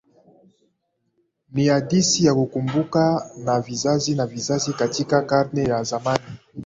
Ni 1.53 1.67
hadithi 1.67 2.25
ya 2.25 2.35
kukumbukwa 2.35 3.31
na 3.43 3.61
vizazi 3.61 4.15
na 4.15 4.25
vizazi 4.25 4.73
Katika 4.73 5.21
Karne 5.21 5.63
ya 5.63 5.83
zamani 5.83 6.25